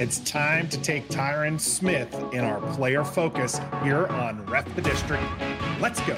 [0.00, 5.24] It's time to take Tyron Smith in our player focus here on Ref the District.
[5.80, 6.16] Let's go.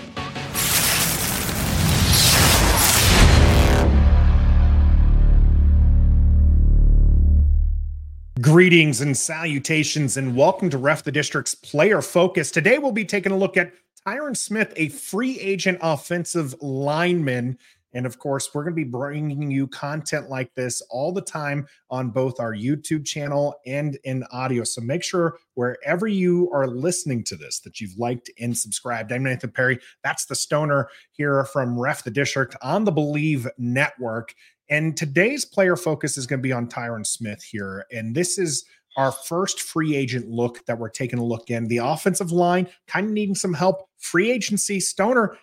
[8.42, 12.50] Greetings and salutations, and welcome to Ref the District's Player Focus.
[12.50, 13.72] Today, we'll be taking a look at
[14.06, 17.56] Tyron Smith, a free agent offensive lineman
[17.92, 21.66] and of course, we're going to be bringing you content like this all the time
[21.90, 24.64] on both our YouTube channel and in audio.
[24.64, 29.12] So make sure wherever you are listening to this that you've liked and subscribed.
[29.12, 29.78] I'm Nathan Perry.
[30.04, 34.34] That's the stoner here from Ref the District on the Bleav Network.
[34.68, 37.86] And today's player focus is going to be on Tyron Smith here.
[37.90, 38.64] And this is
[38.96, 41.66] our first free agent look that we're taking a look in.
[41.66, 43.88] The offensive line kind of needing some help.
[43.98, 45.36] Free agency, Stoner,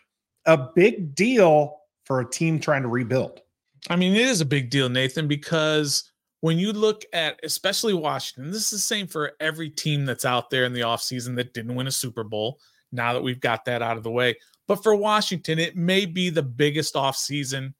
[0.46, 3.42] a big deal for a team trying to rebuild.
[3.90, 8.50] I mean, it is a big deal, Nathan, because when you look at especially Washington,
[8.50, 11.76] this is the same for every team that's out there in the offseason that didn't
[11.76, 12.60] win a Super Bowl.
[12.94, 14.36] Now that we've got that out of the way.
[14.68, 17.74] But for Washington, it may be the biggest offseason,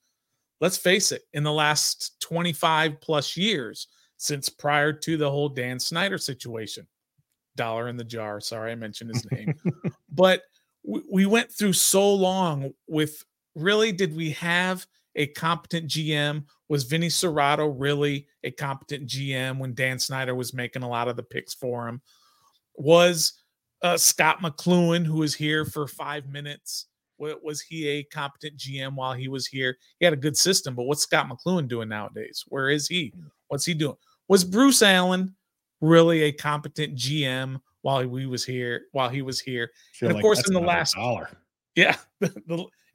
[0.60, 5.80] let's face it, in the last 25 plus years since prior to the whole Dan
[5.80, 6.86] Snyder situation.
[7.56, 8.42] Dollar in the jar.
[8.42, 9.54] Sorry, I mentioned his name.
[10.12, 10.44] but
[11.10, 13.24] we went through so long with
[13.58, 16.46] really did we have a competent GM?
[16.70, 21.16] Was Vinny Cerrato really a competent GM when Dan Snyder was making a lot of
[21.16, 22.02] the picks for him?
[22.76, 23.34] Was
[23.82, 29.14] uh, Scott McCloughan, who was here for five minutes, was he a competent GM while
[29.14, 29.78] he was here?
[30.00, 32.44] He had a good system, but what's Scott McCloughan doing nowadays?
[32.48, 33.14] Where is he?
[33.48, 33.96] What's he doing?
[34.28, 35.36] Was Bruce Allen
[35.82, 38.84] really a competent GM while he was here?
[38.92, 41.30] While he was here, and of like course, in the last dollar,
[41.78, 41.96] yeah,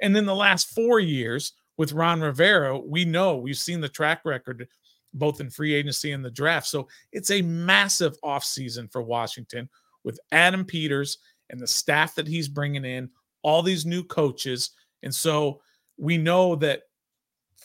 [0.01, 4.23] and then the last four years with Ron Rivera, we know we've seen the track
[4.25, 4.69] record
[5.15, 6.67] both in free agency and the draft.
[6.67, 9.69] So it's a massive offseason for Washington
[10.05, 11.19] with Adam Peters
[11.51, 13.09] and the staff that he's bringing in,
[13.43, 14.71] all these new coaches.
[15.03, 15.61] And so
[15.97, 16.83] we know that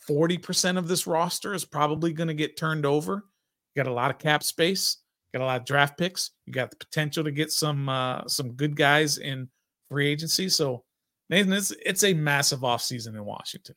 [0.07, 3.25] 40% of this roster is probably going to get turned over.
[3.73, 4.97] You got a lot of cap space,
[5.33, 8.53] got a lot of draft picks, you got the potential to get some uh, some
[8.53, 9.49] good guys in
[9.89, 10.49] free agency.
[10.49, 10.83] So
[11.29, 13.75] Nathan, it's it's a massive offseason in Washington.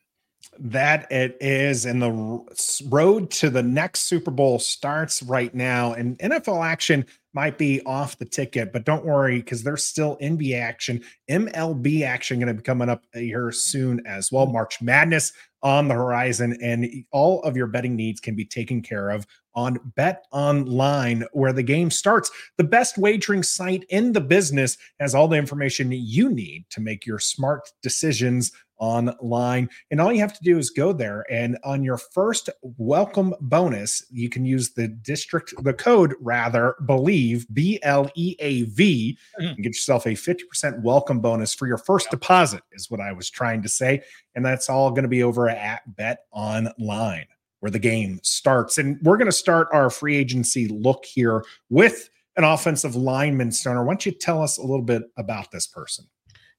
[0.57, 2.45] That it is, and the
[2.89, 5.93] road to the next Super Bowl starts right now.
[5.93, 10.59] And NFL action might be off the ticket, but don't worry because there's still NBA
[10.59, 14.47] action, MLB action going to be coming up uh, here soon as well.
[14.47, 15.31] March Madness
[15.63, 19.25] on the horizon, and all of your betting needs can be taken care of
[19.55, 22.31] on Bet Online, where the game starts.
[22.57, 27.05] The best wagering site in the business has all the information you need to make
[27.05, 28.51] your smart decisions
[28.81, 29.69] online.
[29.91, 34.03] And all you have to do is go there and on your first welcome bonus,
[34.09, 39.47] you can use the district, the code rather, believe, B L E A V, mm-hmm.
[39.47, 43.29] and get yourself a 50% welcome bonus for your first deposit, is what I was
[43.29, 44.01] trying to say.
[44.35, 47.27] And that's all going to be over at Bet Online
[47.61, 48.77] where the game starts.
[48.77, 53.83] And we're going to start our free agency look here with an offensive lineman, Stoner.
[53.83, 56.05] Why don't you tell us a little bit about this person?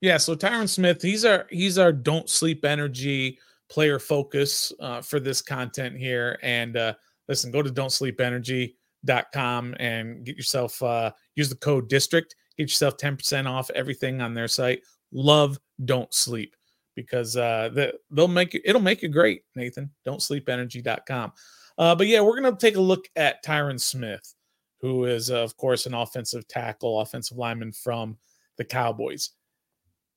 [0.00, 5.20] Yeah, so Tyron Smith, he's our he's our don't sleep energy player focus uh, for
[5.20, 6.38] this content here.
[6.42, 6.94] And uh,
[7.28, 12.64] listen, go to don't sleep energy.com and get yourself uh, use the code district, get
[12.64, 14.82] yourself 10% off everything on their site.
[15.12, 16.54] Love don't sleep
[16.94, 19.90] because uh, the, they'll make you, it'll make you great, Nathan.
[20.04, 21.32] Don't sleep energy.com.
[21.78, 24.34] Uh, but yeah, we're going to take a look at Tyron Smith,
[24.80, 28.16] who is, uh, of course, an offensive tackle, offensive lineman from
[28.58, 29.30] the Cowboys.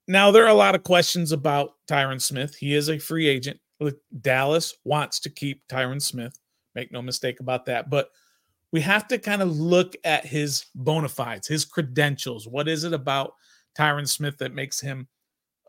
[0.08, 2.56] Now, there are a lot of questions about Tyron Smith.
[2.56, 3.60] He is a free agent.
[4.22, 6.38] Dallas wants to keep Tyron Smith.
[6.76, 7.90] Make no mistake about that.
[7.90, 8.10] But
[8.72, 12.48] we have to kind of look at his bona fides, his credentials.
[12.48, 13.34] What is it about
[13.78, 15.08] Tyron Smith that makes him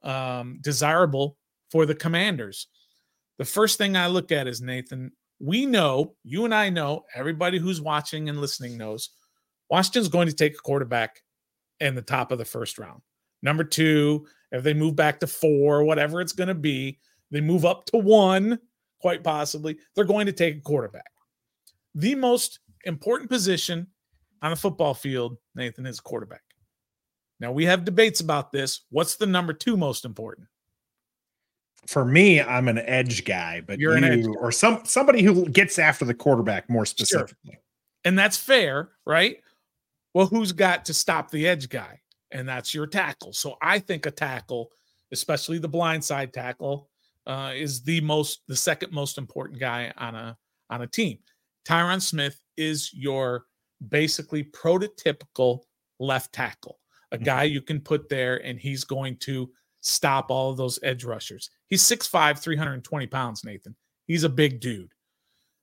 [0.07, 1.37] um, desirable
[1.71, 2.69] for the commanders?
[3.39, 5.13] The first thing I look at is Nathan.
[5.39, 9.11] We know, you and I know, everybody who's watching and listening knows,
[9.69, 11.21] Washington's going to take a quarterback
[11.81, 13.03] in the top of the first round
[13.43, 16.99] number two, if they move back to four, whatever it's going to be,
[17.31, 18.59] they move up to one,
[19.01, 21.11] quite possibly, they're going to take a quarterback.
[21.95, 23.87] The most important position
[24.43, 26.43] on a football field, Nathan, is quarterback.
[27.41, 28.83] Now we have debates about this.
[28.91, 30.49] What's the number two most important?
[31.87, 35.49] For me, I'm an edge guy, but you're you, an edge or some somebody who
[35.49, 37.53] gets after the quarterback more specifically.
[37.53, 37.61] Sure.
[38.05, 39.39] And that's fair, right?
[40.15, 42.01] Well, who's got to stop the edge guy?
[42.31, 43.33] and that's your tackle.
[43.33, 44.71] So I think a tackle,
[45.13, 46.89] especially the blindside tackle,
[47.27, 50.37] uh, is the most the second most important guy on a
[50.71, 51.19] on a team.
[51.67, 53.47] Tyron Smith is your
[53.89, 55.63] basically prototypical
[55.99, 56.79] left tackle,
[57.13, 57.25] a Mhm.
[57.25, 61.51] guy you can put there and he's going to stop all of those edge rushers.
[61.69, 63.77] He's 6'5, 320 pounds, Nathan.
[64.07, 64.93] He's a big dude.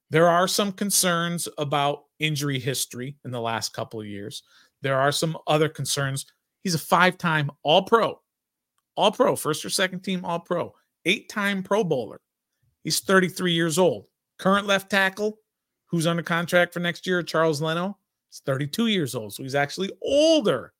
[0.10, 4.44] There are some concerns about injury history in the last couple of years.
[4.82, 6.26] There are some other concerns.
[6.62, 8.22] He's a five time All Pro,
[8.96, 10.74] All Pro, first or second team All Pro,
[11.06, 12.22] eight time Pro Bowler.
[12.84, 14.08] He's 33 years old.
[14.38, 15.40] Current left tackle,
[15.88, 17.98] who's under contract for next year, Charles Leno,
[18.32, 19.34] is 32 years old.
[19.34, 20.74] So he's actually older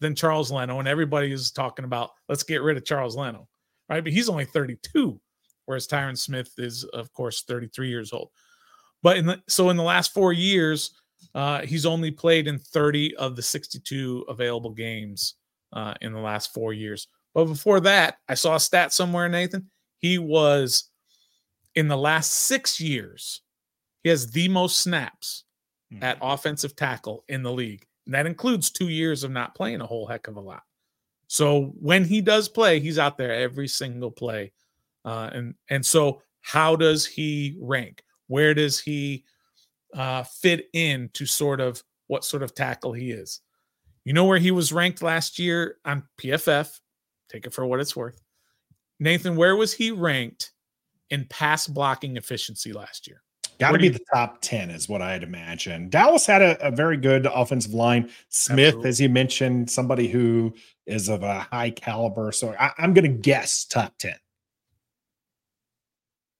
[0.00, 0.78] than Charles Leno.
[0.78, 3.48] And everybody is talking about let's get rid of Charles Leno,
[3.88, 4.02] right?
[4.02, 5.20] But he's only 32,
[5.66, 8.30] whereas Tyron Smith is, of course, 33 years old.
[9.02, 10.92] But in the so in the last four years,
[11.34, 15.34] uh, he's only played in 30 of the 62 available games
[15.72, 17.08] uh, in the last four years.
[17.34, 19.70] But before that, I saw a stat somewhere, Nathan.
[19.98, 20.90] He was
[21.74, 23.42] in the last six years,
[24.02, 25.44] he has the most snaps
[25.90, 26.02] Hmm.
[26.02, 27.86] at offensive tackle in the league.
[28.08, 30.62] That includes two years of not playing a whole heck of a lot.
[31.26, 34.52] So when he does play, he's out there every single play.
[35.04, 38.02] Uh, and and so how does he rank?
[38.26, 39.24] Where does he
[39.94, 43.40] uh, fit in to sort of what sort of tackle he is?
[44.04, 46.80] You know where he was ranked last year on PFF.
[47.28, 48.20] Take it for what it's worth.
[48.98, 50.52] Nathan, where was he ranked
[51.10, 53.22] in pass blocking efficiency last year?
[53.58, 55.88] Got to be the top 10 is what I'd imagine.
[55.88, 58.08] Dallas had a, a very good offensive line.
[58.28, 58.88] Smith, Absolutely.
[58.88, 60.54] as you mentioned, somebody who
[60.86, 62.30] is of a high caliber.
[62.30, 64.14] So I, I'm going to guess top 10.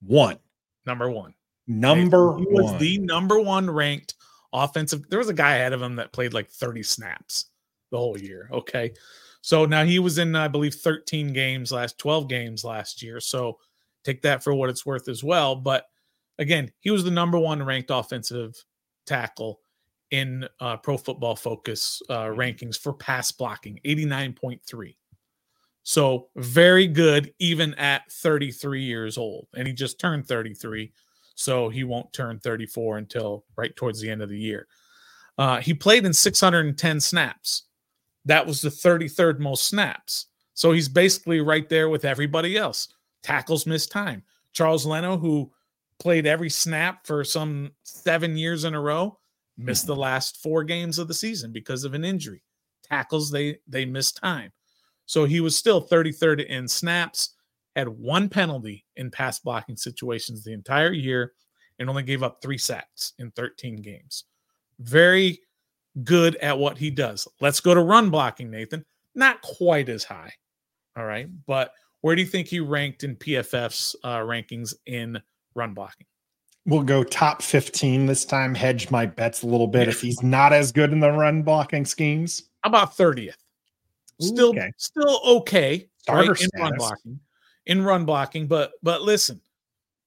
[0.02, 0.38] One.
[0.86, 1.34] Number one.
[1.66, 4.14] Number he was the number one ranked
[4.52, 5.08] offensive.
[5.10, 7.46] There was a guy ahead of him that played like 30 snaps
[7.90, 8.48] the whole year.
[8.52, 8.92] Okay.
[9.42, 13.20] So now he was in, I believe, 13 games last 12 games last year.
[13.20, 13.58] So
[14.04, 15.56] take that for what it's worth as well.
[15.56, 15.86] But
[16.38, 18.54] again, he was the number one ranked offensive
[19.06, 19.60] tackle
[20.10, 24.96] in uh, Pro Football Focus uh, rankings for pass blocking, 89.3.
[25.82, 29.48] So very good, even at 33 years old.
[29.54, 30.92] And he just turned 33
[31.38, 34.66] so he won't turn 34 until right towards the end of the year.
[35.38, 37.62] Uh, he played in 610 snaps.
[38.24, 40.26] That was the 33rd most snaps.
[40.54, 42.88] So he's basically right there with everybody else.
[43.22, 44.24] Tackles missed time.
[44.52, 45.52] Charles Leno, who
[45.98, 49.18] played every snap for some seven years in a row,
[49.56, 52.42] missed the last four games of the season because of an injury.
[52.84, 54.52] Tackles, they they missed time.
[55.06, 57.34] So he was still 33rd in snaps
[57.78, 61.32] had one penalty in pass blocking situations the entire year
[61.78, 64.24] and only gave up three sacks in 13 games.
[64.80, 65.38] Very
[66.02, 67.28] good at what he does.
[67.40, 68.84] Let's go to run blocking, Nathan.
[69.14, 70.32] Not quite as high.
[70.96, 71.28] All right.
[71.46, 75.20] But where do you think he ranked in PFF's uh, rankings in
[75.58, 76.06] run blocking?
[76.64, 80.52] We'll go top 15 this time, hedge my bets a little bit if he's not
[80.52, 82.44] as good in the run blocking schemes.
[82.62, 83.34] How about 30th?
[84.20, 84.72] Still, Okay.
[84.76, 87.20] still okay Starter right, in run blocking.
[87.66, 89.40] In run blocking, but but listen,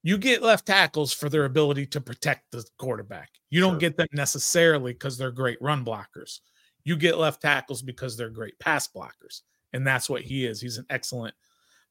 [0.03, 3.29] you get left tackles for their ability to protect the quarterback.
[3.49, 3.79] You don't Sure.
[3.79, 6.39] get them necessarily because they're great run blockers.
[6.83, 9.41] You get left tackles because they're great pass blockers,
[9.73, 10.59] and that's what he is.
[10.59, 11.35] He's an excellent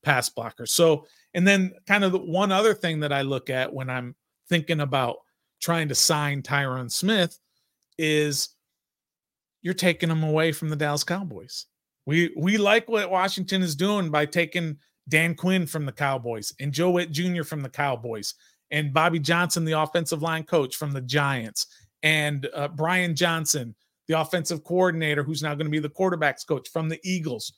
[0.03, 0.67] pass blocker.
[0.67, 4.15] So, and then kind of the one other thing that I look at when I'm
[4.49, 5.17] thinking about
[5.61, 7.39] trying to sign Tyron Smith
[7.99, 8.51] is
[9.63, 11.67] you're taking him away from the Dallas Cowboys.
[12.07, 16.73] We we like what Washington is doing by taking Dan Quinn from the Cowboys and
[16.73, 17.43] Joe Whitt Jr.
[17.43, 18.35] from the Cowboys
[18.71, 21.67] and Bobby Johnson, the offensive line coach from the Giants,
[22.03, 23.75] and uh, Brian Johnson,
[24.09, 27.53] the offensive coordinator, who's now going to be the quarterbacks coach from the Eagles.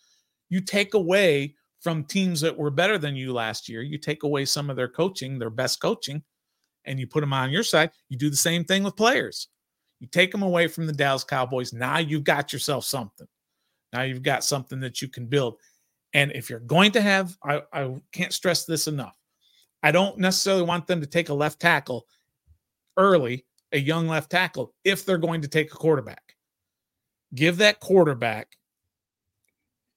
[0.49, 4.45] You take away from teams that were better than you last year, you take away
[4.45, 6.23] some of their coaching, their best coaching,
[6.85, 7.91] and you put them on your side.
[8.09, 9.49] You do the same thing with players.
[10.01, 11.73] You take them away from the Dallas Cowboys.
[11.73, 13.27] Now you've got yourself something.
[13.93, 15.57] Now you've got something that you can build.
[16.15, 19.17] And if you're going to have, I, I can't stress this enough.
[19.83, 22.07] I don't necessarily want them to take a left tackle
[22.97, 26.37] early, a young left tackle, if they're going to take a quarterback.
[27.35, 28.57] Give that quarterback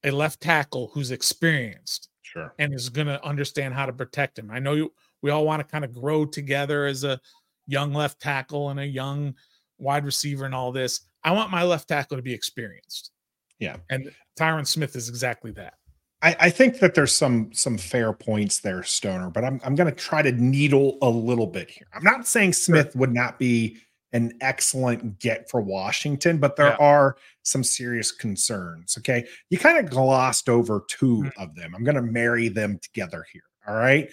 [0.05, 2.53] a left tackle who's experienced Sure.
[2.59, 4.51] and is going to understand how to protect him.
[4.51, 7.19] I know you, we all want to kind of grow together as a
[7.67, 9.35] young left tackle and a young
[9.77, 11.01] wide receiver and all this.
[11.23, 13.11] I want my left tackle to be experienced.
[13.59, 13.77] Yeah.
[13.89, 15.75] And Tyron Smith is exactly that.
[16.21, 19.89] I, I think that there's some some fair points there, Stoner, but I'm I'm going
[19.89, 21.87] to try to needle a little bit here.
[21.93, 23.77] I'm not saying Smith would not be
[24.15, 26.77] an excellent get for Washington, but there Yeah.
[26.79, 28.97] are some serious concerns.
[28.97, 31.31] Okay, you kind of glossed over 2 Mhm.
[31.37, 31.75] of them.
[31.75, 33.43] I'm going to marry them together here.
[33.67, 34.09] All right,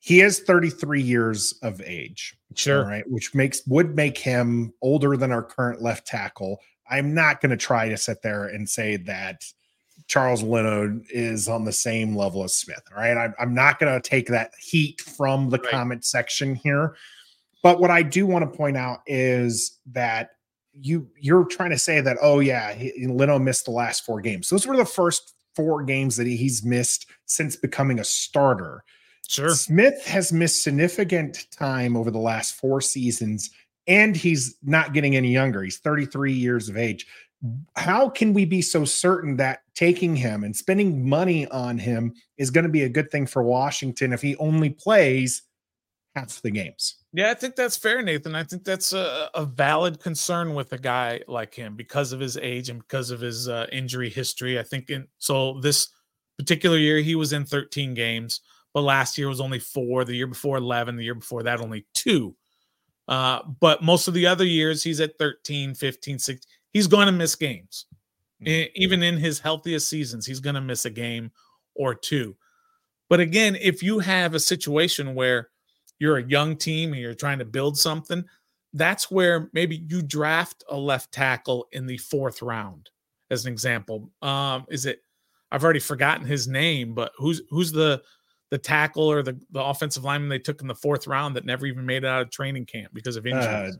[0.00, 2.34] he is 33 years of age.
[2.54, 2.84] Sure.
[2.84, 3.04] Right.
[3.08, 6.60] Which makes would make him older than our current left tackle.
[6.90, 9.44] I'm not going to try to sit there and say that
[10.06, 12.80] Charles Leno is on the same level as Smith.
[12.90, 13.16] All right.
[13.16, 15.70] I'm, I'm not going to take that heat from the right.
[15.70, 16.96] comment section here.
[17.62, 20.30] But what I do want to point out is that
[20.72, 24.48] you you're trying to say that oh yeah he, Leno missed the last four games.
[24.48, 28.84] Those were the first four games that he's missed since becoming a starter.
[29.28, 29.50] Sure.
[29.50, 33.50] Smith has missed significant time over the last four seasons,
[33.86, 35.62] and he's not getting any younger.
[35.62, 37.06] He's 33 years of age.
[37.76, 42.50] How can we be so certain that taking him and spending money on him is
[42.50, 45.42] going to be a good thing for Washington if he only plays
[46.18, 46.96] half the games?
[47.12, 48.34] Yeah, I think that's fair, Nathan.
[48.34, 52.36] I think that's a, a, valid concern with a guy like him because of his
[52.36, 54.58] age and because of his uh, injury history.
[54.58, 55.88] I think in so this
[56.38, 58.40] particular year he was in 13 games,
[58.74, 60.04] but last year was only four.
[60.04, 60.96] The year before 11.
[60.96, 62.36] The year before that only two.
[63.06, 66.50] Uh, but most of the other years he's at 13, 15, 16.
[66.72, 67.86] He's going to miss games.
[68.42, 68.70] Mm-hmm.
[68.74, 71.32] Even in his healthiest seasons, he's going to miss a game
[71.74, 72.36] or two.
[73.08, 75.48] But again, if you have a situation where
[75.98, 78.24] you're a young team and you're trying to build something,
[78.72, 82.90] that's where maybe you draft a left tackle in the fourth round,
[83.30, 84.10] as an example.
[84.22, 85.00] Um, is it?
[85.50, 88.02] I've already forgotten his name, but who's who's the
[88.50, 91.66] the tackle or the, the offensive lineman they took in the fourth round that never
[91.66, 93.76] even made it out of training camp because of injuries?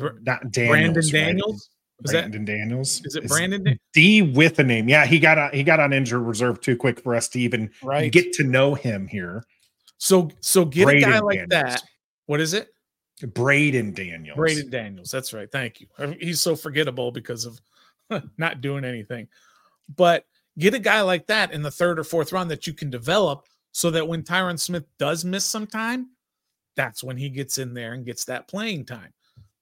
[0.00, 1.70] Uh, not Daniels, Brandon Daniels.
[2.04, 3.02] Is Brandon that, Daniels?
[3.04, 3.78] Is it Brandon?
[3.92, 4.88] D with a name.
[4.88, 7.70] Yeah, he got on, he got on injured reserve too quick for us to even
[7.82, 8.10] right.
[8.10, 9.44] get to know him here.
[9.98, 11.50] So so get Braeden a guy like Daniels.
[11.50, 11.82] that.
[12.26, 12.68] What is it?
[13.22, 14.36] Braeden Daniels.
[14.36, 15.10] Braeden Daniels.
[15.10, 15.50] That's right.
[15.50, 15.86] Thank you.
[16.20, 17.60] He's so forgettable because of
[18.38, 19.28] not doing anything.
[19.94, 20.24] But
[20.58, 23.46] get a guy like that in the third or fourth round that you can develop
[23.72, 26.10] so that when Tyron Smith does miss some time,
[26.76, 29.12] that's when he gets in there and gets that playing time.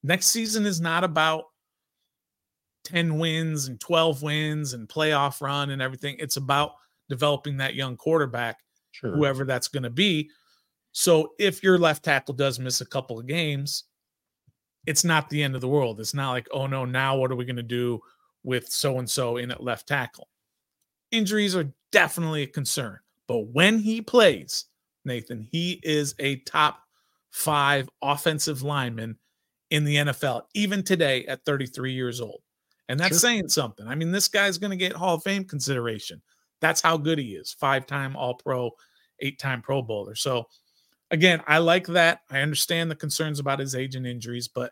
[0.03, 1.45] Next season is not about
[2.85, 6.17] 10 wins and 12 wins and playoff run and everything.
[6.19, 6.73] It's about
[7.09, 8.57] developing that young quarterback
[8.93, 9.15] sure.
[9.15, 10.29] whoever that's going to be.
[10.91, 13.85] So if your left tackle does miss a couple of games,
[14.85, 15.99] it's not the end of the world.
[15.99, 17.99] It's not like, oh no, now what are we going to do
[18.43, 20.29] with so and so in at left tackle?
[21.11, 22.99] Injuries are definitely a concern.
[23.27, 24.65] But when he plays,
[25.05, 26.79] Nathan, he is a top
[27.31, 29.17] five offensive lineman
[29.71, 32.41] in the NFL, even today at 33 years old.
[32.89, 33.29] And that's sure.
[33.29, 33.87] saying something.
[33.87, 36.21] I mean, this guy's going to get Hall of Fame consideration.
[36.63, 37.51] That's how good he is.
[37.51, 38.71] Five time All Pro,
[39.19, 40.15] eight time Pro Bowler.
[40.15, 40.47] So,
[41.11, 42.21] again, I like that.
[42.31, 44.71] I understand the concerns about his age and injuries, but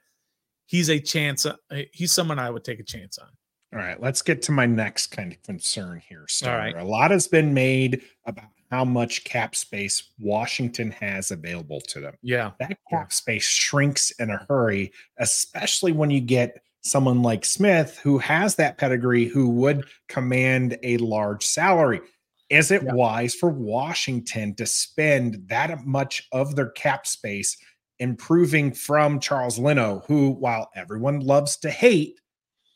[0.68, 1.46] he's a chance.
[1.46, 1.54] Uh,
[1.92, 3.28] he's someone I would take a chance on.
[3.74, 6.24] All right, let's get to my next kind of concern here.
[6.30, 6.54] Star.
[6.54, 6.78] All right.
[6.78, 12.16] A lot has been made about how much cap space Washington has available to them.
[12.22, 12.52] Yeah.
[12.62, 18.18] That cap space shrinks in a hurry, especially when you get someone like Smith who
[18.18, 22.02] has that pedigree who would command a large salary.
[22.50, 22.94] Is it yeah.
[22.94, 27.56] wise for Washington to spend that much of their cap space
[28.00, 32.20] improving from Charles Leno, who, while everyone loves to hate,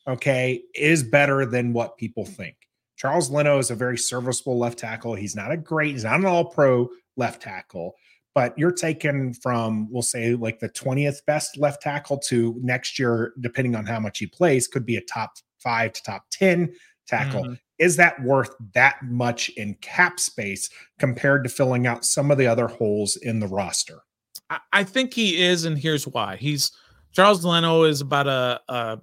[0.08, 2.56] okay, is better than what people think?
[2.96, 5.16] Charles Leno is a very serviceable left tackle.
[5.16, 7.96] He's not a great, he's not an all pro left tackle,
[8.36, 13.34] but you're taken from we'll say like the 20th best left tackle to next year
[13.40, 16.76] depending on how much he plays could be a top 5 to top 10
[17.08, 17.44] tackle.
[17.44, 17.54] Mm-hmm.
[17.80, 22.46] is that worth that much in cap space compared to filling out some of the
[22.46, 24.02] other holes in the roster?
[24.72, 26.36] I think he is and here's why.
[26.36, 26.72] He's
[27.14, 29.00] charles leno is about a, a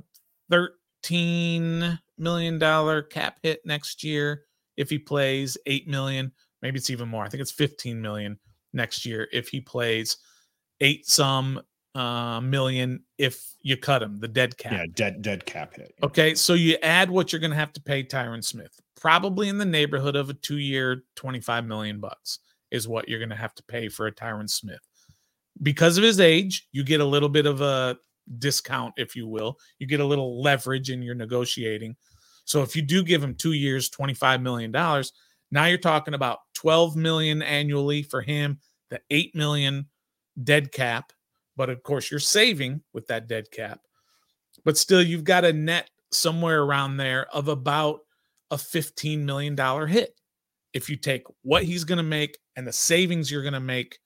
[0.50, 4.42] 13 million dollar cap hit next year
[4.76, 7.24] if he plays 8 million maybe it's even more.
[7.24, 8.38] I think it's 15 million
[8.72, 10.16] next year if he plays
[10.80, 11.60] eight some
[11.94, 14.72] uh, million if you cut him, the dead cap.
[14.72, 15.94] Yeah, dead dead cap hit.
[16.02, 19.58] Okay, so you add what you're going to have to pay Tyron Smith, probably in
[19.58, 22.38] the neighborhood of a two year, 25 million bucks
[22.70, 24.80] is what you're going to have to pay for a Tyron Smith.
[25.62, 27.98] Because of his age, you get a little bit of a
[28.38, 29.58] discount, if you will.
[29.78, 31.94] You get a little leverage in your negotiating.
[32.44, 34.72] So if you do give him two years, $25 million,
[35.52, 38.58] now you're talking about 12 million annually for him,
[38.90, 39.86] the 8 million
[40.42, 41.12] dead cap.
[41.56, 43.80] But of course, you're saving with that dead cap.
[44.64, 48.00] But still, you've got a net somewhere around there of about
[48.50, 49.56] a $15 million
[49.88, 50.18] hit.
[50.72, 53.98] If you take what he's going to make and the savings you're going to make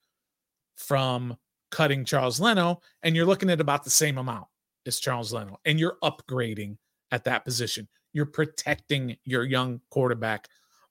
[0.75, 1.37] from
[1.71, 4.47] cutting Charles Leno, and you're looking at about the same amount
[4.85, 6.77] as Charles Leno, and you're upgrading
[7.11, 7.87] at that position.
[8.11, 10.47] You're protecting your young quarterback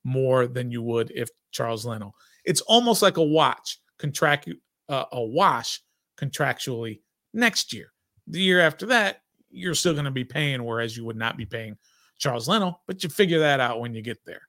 [0.07, 2.15] more than you would if Charles Leno.
[2.45, 3.81] It's almost like a watch.
[3.99, 4.49] contract
[4.89, 5.81] uh, a wash
[6.17, 7.01] contractually
[7.35, 7.93] next year.
[8.29, 11.45] The year after that, you're still going to be paying, whereas you would not be
[11.45, 11.77] paying
[12.19, 14.43] Charles Leno, but you figure that out when you get there.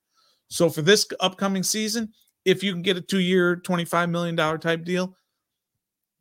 [0.50, 2.14] So for this upcoming season,
[2.46, 5.16] if you can get a two-year, $25 million type deal,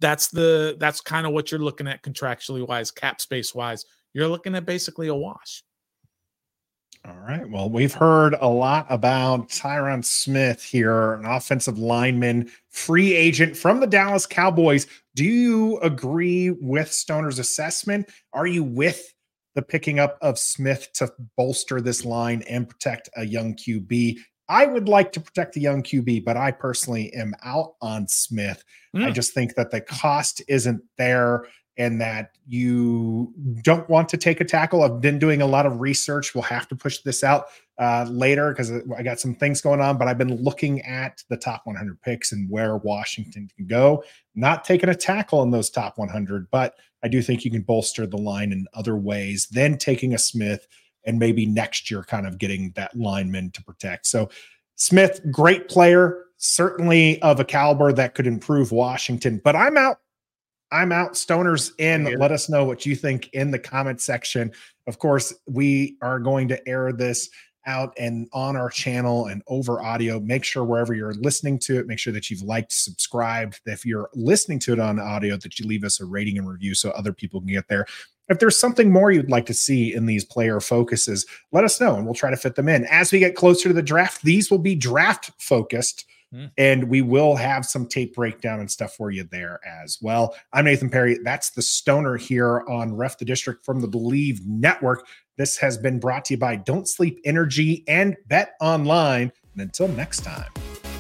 [0.00, 3.84] that's the that's kind of what you're looking at contractually wise, cap space wise.
[4.12, 5.62] You're looking at basically a wash.
[7.06, 7.48] All right.
[7.48, 13.78] Well, we've heard a lot about Tyron Smith here, an offensive lineman, free agent from
[13.78, 14.88] the Dallas Cowboys.
[15.14, 18.08] Do you agree with Stoner's assessment?
[18.32, 19.14] Are you with
[19.54, 24.18] the picking up of Smith to bolster this line and protect a young QB?
[24.48, 28.64] I would like to protect the young QB, but I personally am out on Smith.
[28.94, 29.04] Mm.
[29.04, 29.12] I hmm.
[29.12, 31.46] just think that the cost isn't there
[31.78, 34.82] and that you don't want to take a tackle.
[34.82, 36.34] I've been doing a lot of research.
[36.34, 37.46] We'll have to push this out
[37.78, 41.36] uh, later because I got some things going on, but I've been looking at the
[41.36, 44.04] top 100 picks and where Washington can go.
[44.34, 48.06] Not taking a tackle in those top 100, but I do think you can bolster
[48.06, 50.66] the line in other ways than taking a Smith
[51.04, 54.06] and maybe next year kind of getting that lineman to protect.
[54.06, 54.30] So
[54.76, 59.98] Smith, great player, certainly of a caliber that could improve Washington, but I'm out
[60.76, 61.14] I'm out.
[61.14, 62.06] Stoners in.
[62.06, 62.16] Yeah.
[62.18, 64.52] Let us know what you think in the comment section.
[64.86, 67.30] Of course, we are going to air this
[67.64, 70.20] out and on our channel and over audio.
[70.20, 73.60] Make sure wherever you're listening to it, make sure that you've liked, subscribed.
[73.64, 76.74] If you're listening to it on audio, that you leave us a rating and review
[76.74, 77.86] so other people can get there.
[78.28, 81.96] If there's something more you'd like to see in these player focuses, let us know
[81.96, 82.84] and we'll try to fit them in.
[82.84, 86.04] As we get closer to the draft, these will be draft focused
[86.36, 86.50] Mm.
[86.58, 90.36] And we will have some tape breakdown and stuff for you there as well.
[90.52, 91.18] I'm Nathan Perry.
[91.24, 95.06] That's the Stoner here on Ref the District from the Bleav Network.
[95.38, 99.32] This has been brought to you by Don't Sleep Energy and Bet Online.
[99.54, 100.50] And until next time,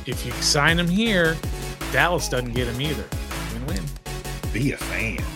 [0.06, 1.36] if you sign them here,
[1.92, 3.04] Dallas doesn't get them either.
[3.52, 3.82] Win win.
[4.52, 5.35] Be a fan.